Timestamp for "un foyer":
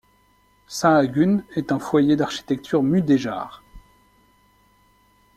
1.71-2.15